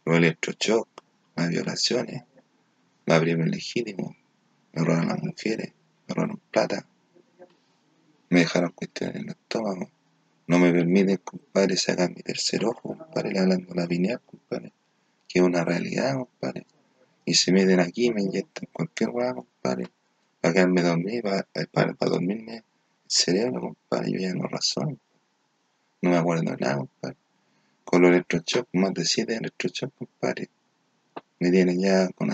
Los 0.03 0.17
electrochoc, 0.17 0.88
las 1.35 1.50
violaciones, 1.50 2.23
la 3.05 3.19
primer 3.19 3.47
legítimo, 3.47 4.15
me 4.73 4.83
robaron 4.83 5.09
las 5.09 5.23
mujeres, 5.23 5.73
me 6.07 6.15
robaron 6.15 6.41
plata, 6.51 6.85
me 8.29 8.39
dejaron 8.39 8.71
cuestiones 8.71 9.15
en 9.15 9.21
el 9.23 9.29
estómago, 9.29 9.89
no 10.47 10.59
me 10.59 10.71
permiten, 10.71 11.17
compadre, 11.17 11.77
sacar 11.77 12.09
mi 12.09 12.21
tercer 12.21 12.65
ojo, 12.65 12.97
compadre, 12.97 13.33
la 13.33 13.88
pineal, 13.88 14.21
compadre, 14.25 14.73
que 15.31 15.39
es 15.39 15.45
una 15.45 15.63
realidad, 15.63 16.15
compadre. 16.15 16.65
Y 17.23 17.35
se 17.35 17.53
meten 17.53 17.79
aquí 17.79 18.11
me 18.11 18.21
inyectan 18.21 18.67
cualquier 18.73 19.11
hueá, 19.11 19.33
compadre, 19.33 19.89
para 20.41 20.53
quedarme 20.53 20.81
dormir, 20.81 21.23
para, 21.23 21.47
para, 21.71 21.93
para 21.93 22.11
dormirme 22.11 22.57
el 22.57 22.63
cerebro, 23.07 23.61
compadre, 23.61 24.11
yo 24.11 24.19
ya 24.19 24.33
no 24.33 24.47
razón. 24.47 25.00
No 26.01 26.09
me 26.09 26.17
acuerdo 26.17 26.43
nada, 26.43 26.77
compadre. 26.77 27.17
Con 27.85 28.01
los 28.01 28.11
electroshocks, 28.11 28.69
más 28.73 28.93
de 28.93 29.05
7 29.05 29.35
electroshocks, 29.35 29.93
compadre. 29.97 30.50
Me 31.39 31.50
tienen 31.50 31.79
ya 31.79 32.09
con, 32.09 32.29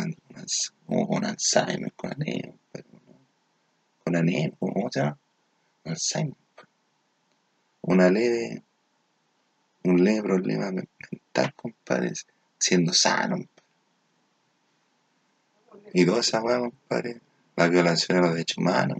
como 0.86 1.08
con 1.08 1.25
Alzheimer, 1.25 1.94
con 1.94 2.12
anemia, 2.13 2.51
compadre. 2.51 2.86
Con 4.04 4.16
anemia, 4.16 4.54
¿cómo 4.58 4.89
se 4.92 5.00
llama? 5.01 5.20
Alzheimer. 5.84 6.36
Una 7.82 8.10
leve, 8.10 8.63
un 9.84 10.04
leve 10.04 10.24
problema 10.24 10.72
mental, 10.72 11.54
compadre, 11.56 12.13
siendo 12.60 12.94
sano. 12.94 13.38
Y 15.94 16.06
toda 16.06 16.20
esa 16.20 16.42
weá, 16.42 16.60
compadre, 16.60 17.22
la 17.56 17.68
violación 17.70 18.18
a 18.18 18.22
los 18.22 18.32
derechos 18.34 18.58
humanos. 18.58 19.00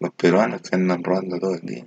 Los 0.00 0.12
peruanos 0.12 0.62
que 0.62 0.76
andan 0.76 1.02
robando 1.02 1.38
todo 1.38 1.54
el 1.54 1.62
día. 1.62 1.86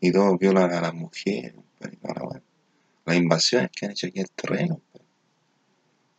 Y 0.00 0.12
todos 0.12 0.38
violan 0.38 0.72
a 0.72 0.80
las 0.80 0.94
mujeres, 0.94 1.54
compadre, 1.54 1.98
la 2.02 2.24
weá. 2.24 2.42
Las 3.04 3.16
invasiones 3.16 3.70
que 3.72 3.86
han 3.86 3.92
hecho 3.92 4.06
aquí 4.06 4.20
en 4.20 4.24
el 4.24 4.30
terreno. 4.30 4.80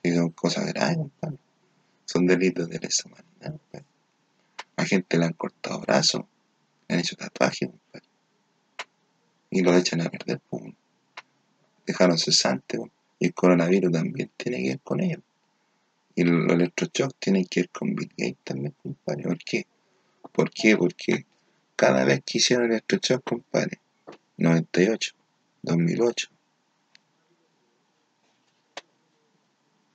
Y 0.04 0.12
son 0.12 0.30
cosas 0.32 0.68
graves. 0.68 1.08
Son 2.06 2.26
delitos 2.26 2.70
de 2.70 2.80
lesa 2.80 3.08
humanidad, 3.08 3.60
compadre. 3.60 3.86
A 4.76 4.86
gente 4.86 5.18
le 5.18 5.26
han 5.26 5.34
cortado 5.34 5.80
brazos, 5.80 6.26
le 6.88 6.96
han 6.96 7.02
hecho 7.02 7.16
tatuajes. 7.16 7.70
Y 9.50 9.62
lo 9.62 9.76
echan 9.76 10.02
a 10.02 10.10
perder, 10.10 10.40
pues. 10.50 10.74
Dejaron 11.88 12.20
cesante. 12.20 12.78
Y 13.20 13.26
el 13.26 13.34
coronavirus 13.34 13.92
también 13.92 14.30
tiene 14.38 14.62
que 14.62 14.70
ver 14.70 14.80
con 14.82 15.02
ello. 15.02 15.22
Y 16.14 16.24
los 16.24 16.52
electroshocks 16.52 17.16
tienen 17.20 17.46
que 17.46 17.62
ver 17.62 17.70
con 17.70 17.96
Bill 17.96 18.12
Gates 18.16 18.44
también, 18.44 18.76
compadre. 18.84 19.24
¿Por 19.24 19.38
qué? 19.40 19.66
¿Por 20.32 20.52
qué? 20.52 20.78
Porque 20.78 21.26
cada 21.76 22.06
vez 22.06 22.22
que 22.26 22.38
hicieron 22.38 22.66
el 22.66 22.72
electroshock, 22.74 23.24
compadre, 23.24 23.80
98, 24.38 25.16
2008, 25.64 26.30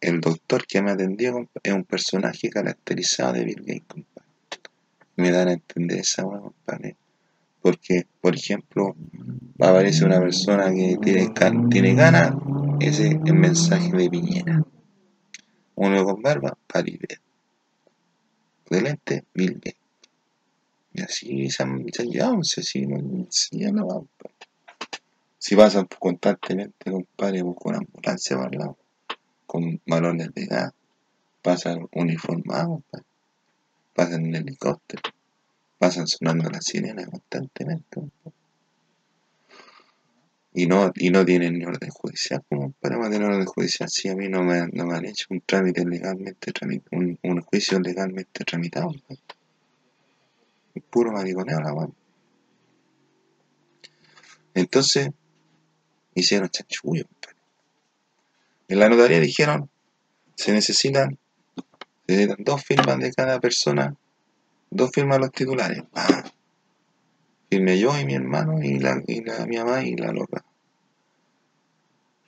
el 0.01 0.21
doctor 0.21 0.67
que 0.67 0.83
me 0.83 0.91
atendió 0.91 1.49
es 1.63 1.73
un 1.73 1.85
personaje 1.85 2.51
caracterizado 2.51 3.35
de 3.35 3.45
Bill 3.45 3.61
Gates, 3.61 3.85
compadre. 3.87 4.29
Me 5.17 5.31
dan 5.31 5.49
a 5.49 5.53
entender 5.53 5.99
esa 5.99 6.25
compadre. 6.25 6.97
Porque, 7.61 8.07
por 8.21 8.35
ejemplo, 8.35 8.97
aparece 9.63 10.05
una 10.05 10.19
persona 10.19 10.73
que 10.73 10.99
tiene, 11.01 11.33
tiene 11.71 11.95
ganas, 11.95 12.35
ese 12.81 13.09
es 13.09 13.15
el 13.25 13.35
mensaje 13.35 13.91
de 13.93 14.11
Piñera. 14.11 14.65
Uno 15.77 16.05
con 16.05 16.21
barba, 16.21 16.57
Paribet. 16.67 17.21
De 18.69 18.83
lente, 18.83 19.25
Bill 19.33 19.55
Gates. 19.55 19.77
Y 20.95 21.03
así 21.03 21.51
se 21.51 21.63
han, 21.63 21.87
se 21.93 22.03
han 22.03 22.09
llevado, 22.09 22.43
siguen 22.43 23.27
se 23.31 23.59
ya 23.59 23.71
no. 23.71 24.07
Si 25.39 25.57
pasan 25.57 25.89
constantemente, 25.99 26.91
compadre, 26.91 27.43
con 27.55 27.75
ambulancia 27.75 28.37
para 28.37 28.51
el 28.51 28.59
lado, 28.59 28.79
con 29.47 29.81
balones 29.87 30.35
de 30.35 30.47
gas, 30.47 30.73
pasan 31.41 31.89
uniformados, 31.93 32.83
compadre. 32.83 33.07
pasan 33.95 34.27
en 34.27 34.35
helicóptero, 34.37 35.03
pasan 35.79 36.07
sonando 36.07 36.51
las 36.51 36.65
sirenas 36.65 37.07
constantemente, 37.09 37.87
compadre. 37.95 38.42
Y 40.55 40.67
no, 40.67 40.93
y 40.95 41.11
no 41.11 41.25
tienen 41.25 41.67
orden 41.67 41.91
judicial, 41.91 42.45
como 42.49 42.73
para 42.73 42.99
tener 43.09 43.23
orden 43.23 43.47
judicial, 43.47 43.89
si 43.89 44.09
a 44.09 44.15
mí 44.15 44.29
no 44.29 44.43
me, 44.43 44.69
no 44.73 44.87
me 44.87 44.97
han 44.97 45.07
hecho 45.07 45.27
un 45.31 45.41
trámite 45.41 45.85
legalmente 45.85 46.53
un, 46.91 47.19
un 47.23 47.41
juicio 47.41 47.81
legalmente 47.81 48.45
tramitado, 48.45 48.93
puro 50.91 51.13
mariconeo 51.13 51.61
la. 51.61 51.95
Entonces, 54.55 55.09
hicieron 56.15 56.49
chanchullo. 56.49 57.07
En 58.69 58.79
la 58.79 58.89
notaría 58.89 59.21
dijeron, 59.21 59.71
se 60.35 60.53
necesitan, 60.53 61.19
se 62.07 62.15
necesitan 62.15 62.45
dos 62.45 62.65
firmas 62.65 62.99
de 62.99 63.13
cada 63.13 63.41
persona, 63.41 63.95
dos 64.71 64.91
firmas 64.93 65.19
de 65.19 65.21
los 65.21 65.33
titulares. 65.33 65.83
Ah, 65.95 66.32
firmé 67.53 67.79
yo 67.79 67.95
y 68.01 68.07
mi 68.07 68.15
hermano 68.15 68.63
y 68.63 68.79
la, 68.79 69.03
mi 69.05 69.59
mamá 69.59 69.85
y 69.85 69.95
la 69.95 70.11
loca. 70.11 70.43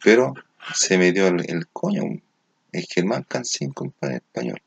Pero 0.03 0.35
se 0.75 0.99
metió 0.99 1.29
el, 1.29 1.51
el 1.51 1.67
coño, 1.69 2.03
el 2.73 2.85
Germán 2.85 3.23
Cancín, 3.23 3.73
compadre, 3.73 4.17
español. 4.17 4.61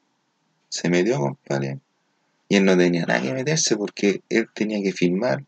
Se 0.68 0.90
metió, 0.90 1.20
compadre, 1.20 1.80
y 2.50 2.56
él 2.56 2.66
no 2.66 2.76
tenía 2.76 3.06
nada 3.06 3.22
que 3.22 3.34
meterse 3.34 3.78
porque 3.78 4.24
él 4.30 4.48
tenía 4.52 4.82
que 4.82 4.94
firmar 4.94 5.46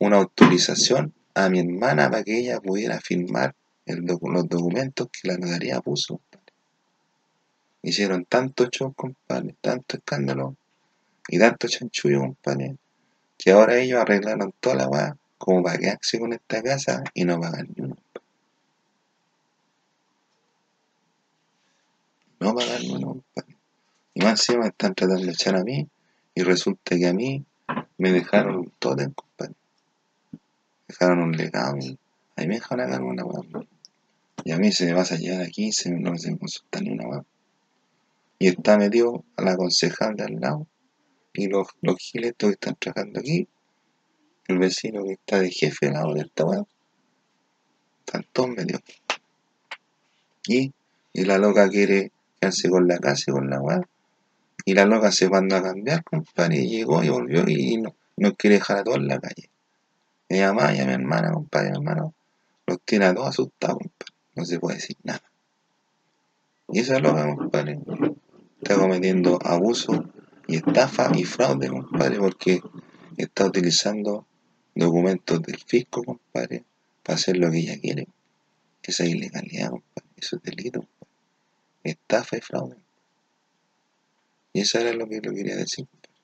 una 0.00 0.16
autorización 0.16 1.14
a 1.34 1.48
mi 1.48 1.60
hermana 1.60 2.10
para 2.10 2.24
que 2.24 2.36
ella 2.36 2.60
pudiera 2.60 3.00
firmar 3.00 3.54
los 3.86 4.48
documentos 4.48 5.10
que 5.12 5.28
la 5.28 5.38
notaría 5.38 5.80
puso. 5.80 6.18
compadre. 6.18 6.52
Hicieron 7.82 8.24
tanto 8.24 8.66
show, 8.66 8.92
compadre, 8.94 9.54
tanto 9.60 9.96
escándalo 9.96 10.56
y 11.28 11.38
tanto 11.38 11.68
chanchullo, 11.68 12.18
compadre, 12.18 12.78
que 13.44 13.52
ahora 13.52 13.78
ellos 13.78 14.00
arreglaron 14.00 14.54
toda 14.58 14.76
la 14.76 14.88
weá 14.88 15.16
como 15.36 15.62
para 15.62 15.76
quedarse 15.76 16.18
con 16.18 16.32
esta 16.32 16.62
casa 16.62 17.04
y 17.12 17.26
no 17.26 17.38
pagar 17.38 17.66
ni 17.68 17.84
uno. 17.84 17.96
No 22.40 22.54
pagar 22.54 22.80
ni 22.80 22.94
uno. 22.94 23.22
Y 24.14 24.24
más 24.24 24.48
encima 24.48 24.68
están 24.68 24.94
tratando 24.94 25.26
de 25.26 25.32
echar 25.32 25.56
a 25.56 25.62
mí 25.62 25.86
y 26.34 26.42
resulta 26.42 26.96
que 26.96 27.06
a 27.06 27.12
mí 27.12 27.44
me 27.98 28.12
dejaron 28.12 28.56
un 28.56 28.72
tótem, 28.78 29.12
compadre. 29.12 29.54
Dejaron 30.88 31.20
un 31.20 31.32
legado. 31.32 31.76
Ahí 32.36 32.48
me 32.48 32.54
dejaron 32.54 33.02
una 33.02 33.26
weá. 33.26 33.66
Y 34.44 34.52
a 34.52 34.56
mí 34.56 34.72
se 34.72 34.86
me 34.86 34.94
va 34.94 35.02
a 35.02 35.16
llegar 35.16 35.42
aquí, 35.42 35.70
se 35.70 35.90
no 35.90 36.16
se 36.16 36.30
me 36.30 36.38
consulta 36.38 36.80
ni 36.80 36.92
una 36.92 37.08
weá. 37.08 37.24
Y 38.38 38.46
está 38.48 38.78
metido 38.78 39.22
a 39.36 39.42
la 39.42 39.54
concejal 39.54 40.16
de 40.16 40.24
al 40.24 40.40
lado. 40.40 40.66
Y 41.36 41.48
los, 41.48 41.66
los 41.82 41.96
que 42.12 42.28
están 42.28 42.76
trabajando 42.76 43.18
aquí, 43.18 43.48
el 44.46 44.58
vecino 44.58 45.04
que 45.04 45.14
está 45.14 45.40
de 45.40 45.50
jefe 45.50 45.88
al 45.88 45.94
lado 45.94 46.14
de 46.14 46.20
esta 46.20 46.44
weá, 46.44 46.64
están 48.06 48.24
todos 48.32 48.50
metidos. 48.50 48.82
Y, 50.46 50.72
y 51.12 51.24
la 51.24 51.38
loca 51.38 51.68
quiere 51.68 52.12
quedarse 52.40 52.68
con 52.70 52.86
la 52.86 52.98
casa 52.98 53.24
y 53.26 53.32
con 53.32 53.50
la 53.50 53.60
weá. 53.60 53.80
Y 54.64 54.74
la 54.74 54.86
loca 54.86 55.10
se 55.10 55.28
mandó 55.28 55.56
a 55.56 55.62
cambiar, 55.62 56.04
compadre, 56.04 56.58
y 56.58 56.68
llegó 56.68 57.02
y 57.02 57.08
volvió 57.08 57.44
y 57.48 57.78
no, 57.78 57.96
no 58.16 58.34
quiere 58.34 58.56
dejar 58.56 58.78
a 58.78 58.84
todos 58.84 58.98
en 58.98 59.08
la 59.08 59.18
calle. 59.18 59.50
Mi 60.28 60.40
mamá 60.40 60.72
y 60.72 60.80
a 60.80 60.86
mi 60.86 60.92
hermana, 60.92 61.32
compadre, 61.32 61.70
mi 61.70 61.78
hermano, 61.78 62.14
los 62.66 62.80
tiene 62.82 63.06
a 63.06 63.14
todos 63.14 63.30
asustados, 63.30 63.78
compadre. 63.78 64.14
No 64.36 64.44
se 64.44 64.60
puede 64.60 64.76
decir 64.76 64.96
nada. 65.02 65.22
Y 66.68 66.78
esa 66.78 67.00
loca, 67.00 67.26
compadre, 67.34 67.80
está 68.60 68.76
cometiendo 68.76 69.40
abuso 69.42 70.04
y 70.46 70.56
estafa 70.56 71.10
y 71.14 71.24
fraude, 71.24 71.68
compadre, 71.68 72.18
porque 72.18 72.60
está 73.16 73.46
utilizando 73.46 74.26
documentos 74.74 75.40
del 75.42 75.58
fisco, 75.58 76.02
compadre, 76.02 76.64
para 77.02 77.16
hacer 77.16 77.36
lo 77.36 77.50
que 77.50 77.58
ella 77.58 77.80
quiere. 77.80 78.08
Esa 78.82 79.04
es 79.04 79.10
ilegalidad, 79.10 79.70
compadre. 79.70 80.10
Eso 80.16 80.36
es 80.36 80.42
delito, 80.42 80.80
compadre. 80.80 81.12
Estafa 81.84 82.36
y 82.36 82.40
fraude. 82.40 82.76
Y 84.52 84.60
eso 84.60 84.78
era 84.78 84.92
lo 84.92 85.08
que 85.08 85.20
lo 85.20 85.32
quería 85.32 85.56
decir, 85.56 85.86
compadre. 85.86 86.14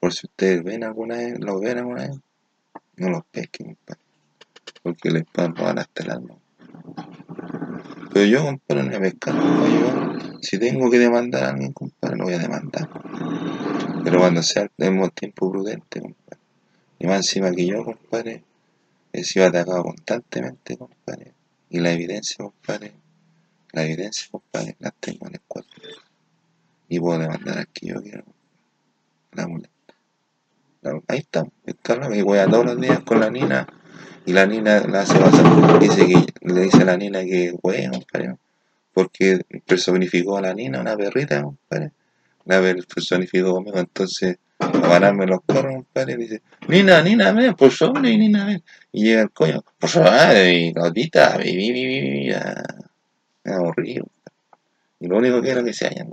Por 0.00 0.12
si 0.14 0.26
ustedes 0.26 0.62
ven 0.62 0.84
alguna 0.84 1.16
vez, 1.16 1.38
lo 1.38 1.58
ven 1.60 1.78
alguna 1.78 2.02
vez, 2.08 2.16
no 2.96 3.10
los 3.10 3.24
pesquen, 3.26 3.74
compadre. 3.74 4.00
Porque 4.82 5.10
les 5.10 5.24
pueden 5.24 5.54
robar 5.54 5.78
hasta 5.78 6.02
el 6.02 6.10
alma. 6.10 6.38
Pero 8.12 8.26
yo, 8.26 8.44
compadre, 8.44 8.82
no 8.84 8.98
voy 8.98 9.08
a. 9.08 9.80
Yo, 9.80 10.38
si 10.40 10.58
tengo 10.58 10.90
que 10.90 10.98
demandar 10.98 11.44
a 11.44 11.48
alguien, 11.50 11.72
compadre, 11.72 12.16
lo 12.16 12.24
voy 12.24 12.34
a 12.34 12.38
demandar. 12.38 12.88
Pero 14.04 14.20
cuando 14.20 14.42
sea 14.42 14.68
tenemos 14.76 15.12
tiempo 15.12 15.50
prudente, 15.50 16.00
compadre. 16.00 16.40
Y 16.98 17.06
más 17.06 17.18
encima 17.18 17.52
que 17.52 17.66
yo, 17.66 17.84
compadre, 17.84 18.42
he 19.12 19.24
sido 19.24 19.46
atacado 19.46 19.82
constantemente, 19.82 20.76
compadre. 20.76 21.32
Y 21.70 21.80
la 21.80 21.92
evidencia, 21.92 22.36
compadre, 22.38 22.92
la 23.72 23.84
evidencia, 23.84 24.28
compadre, 24.30 24.76
la 24.78 24.90
tengo 24.90 25.26
en 25.26 25.34
el 25.34 25.40
cuerpo. 25.42 25.70
Y 26.88 26.98
puedo 26.98 27.18
demandar 27.18 27.58
al 27.58 27.68
que 27.68 27.88
yo 27.88 28.02
quiero. 28.02 28.24
La 29.32 29.46
muleta. 29.46 29.70
Ahí 31.08 31.18
está, 31.18 31.46
está 31.66 31.96
la 31.96 32.08
que 32.08 32.22
voy 32.22 32.38
a 32.38 32.46
todos 32.46 32.64
los 32.64 32.80
días 32.80 33.00
con 33.00 33.20
la 33.20 33.30
nina. 33.30 33.66
Y 34.28 34.34
la 34.34 34.44
nina 34.44 34.86
la 34.86 35.00
hace 35.00 35.18
pasar, 35.18 35.80
dice 35.80 36.06
que, 36.06 36.26
le 36.42 36.60
dice 36.60 36.82
a 36.82 36.84
la 36.84 36.98
nina 36.98 37.22
que 37.22 37.54
hueá, 37.62 37.90
compadre. 37.90 38.34
Porque 38.92 39.40
personificó 39.66 40.36
a 40.36 40.42
la 40.42 40.52
nina, 40.52 40.82
una 40.82 40.94
perrita, 40.98 41.42
compadre. 41.42 41.92
La 42.44 42.60
personificó 42.60 43.54
conmigo, 43.54 43.78
entonces 43.78 44.36
a 44.58 44.70
pararme 44.70 45.24
los 45.24 45.40
coros, 45.46 45.76
compadre, 45.76 46.18
dice, 46.18 46.42
Nina, 46.68 47.00
Nina, 47.00 47.32
ven, 47.32 47.54
por 47.54 47.70
favor, 47.70 48.02
Nina, 48.02 48.44
ven. 48.44 48.62
Y 48.92 49.04
llega 49.04 49.22
el 49.22 49.30
coño, 49.30 49.64
por 49.78 49.88
favor, 49.88 50.36
y 50.36 50.74
notita, 50.74 51.38
vi, 51.38 51.56
vi, 51.56 51.72
vi, 51.72 51.86
vi, 51.86 52.00
vi, 52.10 52.28
ya. 52.28 52.54
Me 53.44 53.54
aburrido. 53.54 54.08
Y 55.00 55.06
lo 55.06 55.16
único 55.16 55.40
que 55.40 55.52
es 55.52 55.64
que 55.64 55.72
se 55.72 55.86
hayan. 55.86 56.12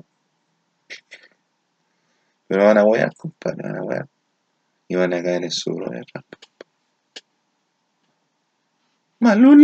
Pero 2.48 2.64
van 2.64 2.78
a 2.78 2.86
huear, 2.86 3.14
compadre, 3.18 3.64
van 3.64 3.76
a 3.76 3.84
huear. 3.84 4.08
Y 4.88 4.96
van 4.96 5.14
a 5.14 5.22
caer 5.22 5.44
en 5.44 5.52
su 5.52 5.72
error. 5.72 6.06
maklum 9.22 9.54